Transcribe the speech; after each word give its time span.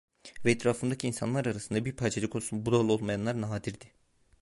Ve 0.45 0.51
etrafımdaki 0.51 1.07
insanlar 1.07 1.45
arasında 1.45 1.85
bir 1.85 1.95
parçacık 1.95 2.35
olsun 2.35 2.65
budala 2.65 2.91
olmayanlar 2.93 3.41
nadirdi. 3.41 3.85